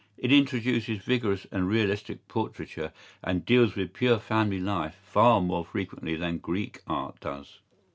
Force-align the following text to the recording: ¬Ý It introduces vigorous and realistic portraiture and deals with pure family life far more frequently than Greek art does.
¬Ý 0.17 0.25
It 0.25 0.31
introduces 0.31 0.97
vigorous 1.05 1.45
and 1.51 1.67
realistic 1.69 2.27
portraiture 2.27 2.91
and 3.23 3.45
deals 3.45 3.75
with 3.75 3.93
pure 3.93 4.17
family 4.17 4.59
life 4.59 4.95
far 5.03 5.39
more 5.41 5.63
frequently 5.63 6.15
than 6.15 6.39
Greek 6.39 6.81
art 6.87 7.19
does. 7.19 7.59